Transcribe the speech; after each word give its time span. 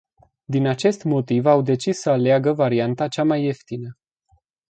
Din 0.45 0.67
acest 0.67 1.03
motiv 1.03 1.45
au 1.45 1.61
decis 1.61 1.99
să 1.99 2.09
aleagă 2.09 2.53
varianta 2.53 3.07
cea 3.07 3.23
mai 3.23 3.43
ieftină. 3.43 3.97